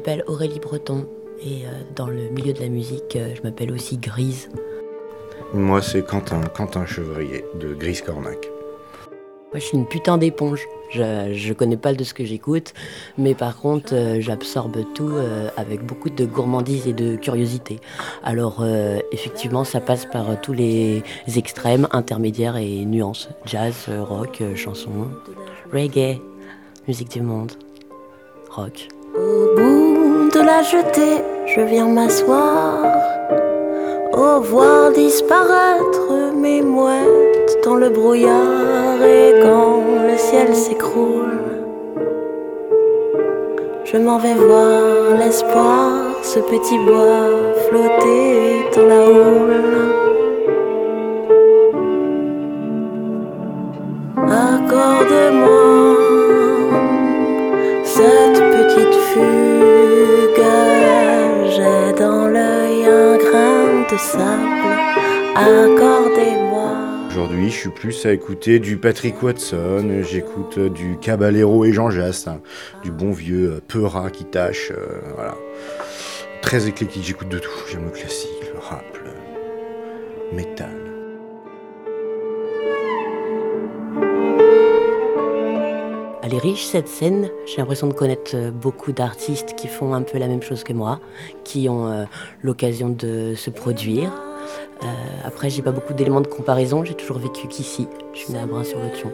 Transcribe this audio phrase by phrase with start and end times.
[0.00, 1.06] m'appelle Aurélie Breton
[1.42, 4.48] et euh, dans le milieu de la musique, euh, je m'appelle aussi Grise.
[5.52, 8.48] Moi, c'est Quentin, Quentin Chevrier de Grise Cornac.
[9.52, 10.66] Moi, je suis une putain d'éponge.
[10.90, 12.72] Je, je connais pas de ce que j'écoute,
[13.18, 17.78] mais par contre, euh, j'absorbe tout euh, avec beaucoup de gourmandise et de curiosité.
[18.24, 21.02] Alors, euh, effectivement, ça passe par euh, tous les
[21.36, 23.28] extrêmes, intermédiaires et nuances.
[23.44, 25.08] Jazz, rock, euh, chanson,
[25.70, 26.22] reggae,
[26.88, 27.52] musique du monde,
[28.50, 28.88] rock.
[29.14, 29.79] Au bout
[30.44, 32.84] la jetée, je viens m'asseoir.
[34.12, 41.38] Au voir disparaître mes mouettes dans le brouillard et quand le ciel s'écroule,
[43.84, 45.90] je m'en vais voir l'espoir,
[46.22, 47.28] ce petit bois
[47.68, 49.90] flotter dans la houle.
[54.26, 55.60] Accorde-moi
[57.84, 58.39] cette
[64.00, 64.78] sable.
[65.36, 66.72] Accordez-moi.
[67.10, 72.26] Aujourd'hui, je suis plus à écouter du Patrick Watson, j'écoute du Caballero et Jean Jass,
[72.26, 72.40] hein,
[72.82, 75.34] du bon vieux euh, Peura qui tâche, euh, voilà.
[76.40, 77.50] Très éclectique, j'écoute de tout.
[77.70, 78.39] J'aime le classique,
[86.40, 87.28] riche cette scène.
[87.46, 90.72] J'ai l'impression de connaître euh, beaucoup d'artistes qui font un peu la même chose que
[90.72, 91.00] moi,
[91.44, 92.04] qui ont euh,
[92.42, 94.10] l'occasion de se produire.
[94.82, 94.86] Euh,
[95.24, 96.84] après, j'ai pas beaucoup d'éléments de comparaison.
[96.84, 97.86] J'ai toujours vécu qu'ici.
[98.14, 99.12] Je suis née à Brin-sur-le-Thion.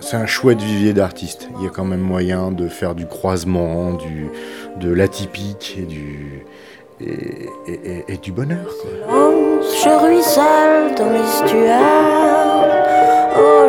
[0.00, 1.48] C'est un chouette vivier d'artistes.
[1.58, 4.28] Il y a quand même moyen de faire du croisement, du,
[4.80, 6.44] de l'atypique et du,
[7.00, 8.66] et, et- et- et du bonheur.
[8.82, 8.90] Quoi.
[9.62, 12.43] Je ruisselle dans l'estuaire.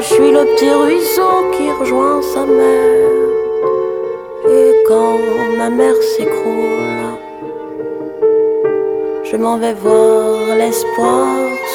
[0.07, 3.09] Je suis le petit ruisseau qui rejoint sa mère.
[4.47, 5.17] Et quand
[5.57, 7.17] ma mère s'écroule,
[9.23, 11.25] je m'en vais voir l'espoir,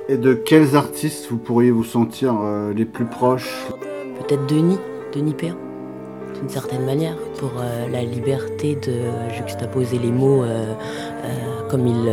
[0.10, 3.66] Et de quels artistes vous pourriez vous sentir euh, les plus proches?
[4.20, 4.78] Peut-être Denis,
[5.12, 5.56] Denis Péan,
[6.40, 10.74] d'une certaine manière, pour euh, la liberté de juxtaposer les mots euh,
[11.24, 12.12] euh, comme, il,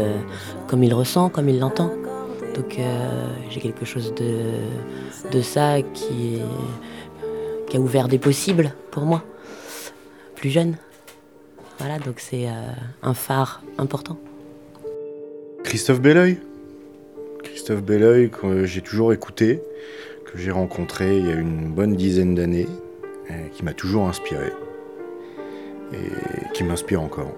[0.69, 1.93] comme il ressent, comme il l'entend.
[2.55, 2.79] Donc
[3.49, 4.35] j'ai quelque chose de,
[5.31, 6.39] de ça qui,
[7.67, 9.25] qui a ouvert des possibles pour moi,
[10.37, 10.77] plus jeune.
[11.79, 12.47] Voilà, donc c'est
[13.03, 14.19] un phare important.
[15.65, 16.39] Christophe Belleuil
[17.43, 19.61] Christophe Belleuil, que j'ai toujours écouté,
[20.27, 22.67] que j'ai rencontré il y a une bonne dizaine d'années,
[23.53, 24.53] qui m'a toujours inspiré,
[25.93, 27.33] et qui m'inspire encore,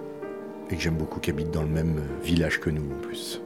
[0.70, 3.40] et que j'aime beaucoup, qui habite dans le même village que nous en plus.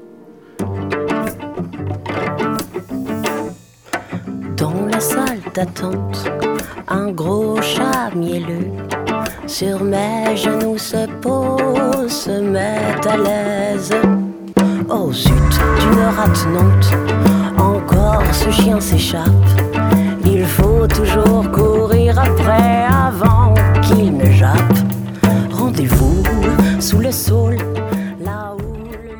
[4.56, 6.31] Dans la salle d'attente,
[6.88, 8.72] un gros chat mielleux
[9.47, 13.94] sur mes genoux se pose, se met à l'aise.
[14.91, 16.93] Oh zut, d'une rate Nantes,
[17.59, 19.28] encore ce chien s'échappe.
[20.25, 21.68] Il faut toujours courir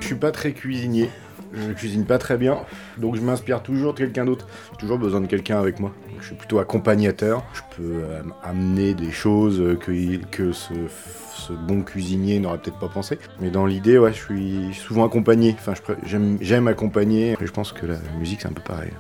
[0.09, 1.11] suis pas très cuisinier,
[1.53, 2.59] je cuisine pas très bien,
[2.99, 4.47] donc je m'inspire toujours de quelqu'un d'autre.
[4.73, 5.93] J'ai toujours besoin de quelqu'un avec moi.
[6.21, 7.45] Je suis plutôt accompagnateur.
[7.53, 13.19] Je peux euh, amener des choses que, ce, bon cuisinier n'aurait peut-être pas pensé.
[13.41, 15.55] Mais dans l'idée, ouais, je suis souvent accompagné.
[15.59, 15.75] Enfin,
[16.41, 17.37] j'aime accompagner.
[17.41, 18.91] Et je pense que la musique, c'est un peu pareil.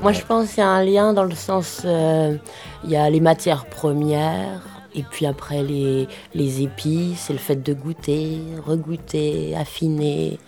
[0.00, 2.36] Moi, je pense qu'il y a un lien dans le sens, euh,
[2.84, 4.60] il y a les matières premières,
[4.98, 10.38] et puis après les, les épices, c'est le fait de goûter, regoûter, affiner.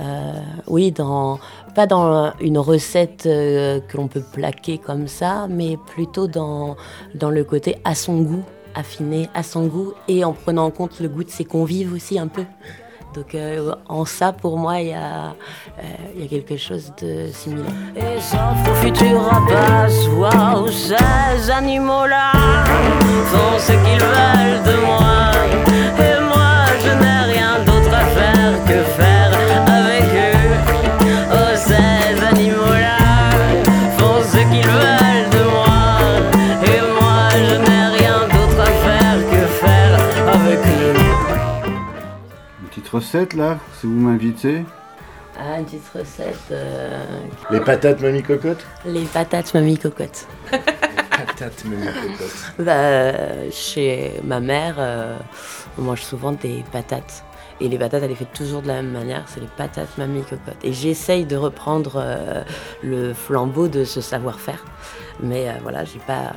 [0.00, 1.38] Euh, oui, dans,
[1.74, 6.76] pas dans une recette euh, que l'on peut plaquer comme ça, mais plutôt dans,
[7.14, 8.44] dans le côté à son goût,
[8.74, 12.18] affiner à son goût, et en prenant en compte le goût de ses convives aussi
[12.18, 12.44] un peu.
[13.14, 15.34] Donc euh, en ça, pour moi, il y, a,
[15.78, 15.82] euh,
[16.16, 17.72] y a quelque chose de similaire.
[17.96, 22.32] Et s'offre au futur abat-joie où ces animaux-là
[23.26, 24.29] font ce qu'ils veulent
[43.00, 44.64] recette là, si vous m'invitez
[45.38, 46.36] Ah, une petite recette.
[46.50, 47.02] euh,
[47.50, 50.26] Les patates mamie cocotte les patates mamie cocotte.
[50.50, 52.36] Patates mamie cocotte.
[52.58, 53.12] Bah,
[53.50, 55.16] chez ma mère, euh,
[55.78, 57.24] on mange souvent des patates.
[57.62, 60.22] Et les patates, elle les fait toujours de la même manière, c'est les patates mamie
[60.22, 60.56] cocotte.
[60.62, 62.42] Et j'essaye de reprendre euh,
[62.82, 64.64] le flambeau de ce savoir-faire.
[65.22, 66.32] Mais euh, voilà, j'ai pas,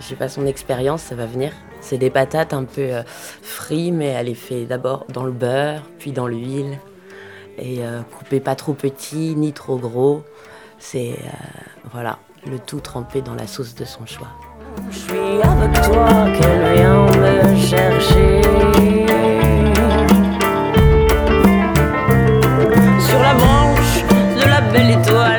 [0.00, 1.52] je sais pas son expérience, ça va venir.
[1.82, 3.02] C'est des patates un peu euh,
[3.42, 6.78] frites, mais elle est faite d'abord dans le beurre, puis dans l'huile.
[7.58, 10.24] Et euh, coupée pas trop petit, ni trop gros.
[10.78, 11.28] C'est, euh,
[11.92, 14.28] voilà, le tout trempé dans la sauce de son choix.
[14.90, 16.08] Je suis avec toi,
[16.38, 18.40] qu'elle vient me chercher?
[23.00, 24.04] Sur la branche
[24.40, 25.29] de la belle étoile.